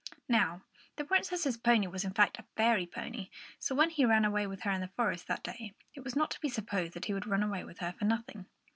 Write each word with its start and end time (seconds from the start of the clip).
Now, 0.27 0.63
the 0.95 1.03
Princess's 1.03 1.57
pony 1.57 1.85
was 1.85 2.03
of 2.03 2.15
course 2.15 2.31
a 2.39 2.43
fairy 2.57 2.87
pony; 2.87 3.29
so 3.59 3.75
when 3.75 3.91
he 3.91 4.03
ran 4.03 4.25
away 4.25 4.47
with 4.47 4.61
her 4.61 4.71
in 4.71 4.81
the 4.81 4.87
forest, 4.87 5.27
that 5.27 5.43
day, 5.43 5.75
it 5.93 6.03
was 6.03 6.15
not 6.15 6.31
to 6.31 6.41
be 6.41 6.49
supposed 6.49 6.93
that 6.93 7.05
he 7.05 7.13
would 7.13 7.27
run 7.27 7.43
away 7.43 7.63
with 7.63 7.77
her 7.77 7.91
for 7.99 8.05
nothing. 8.05 8.47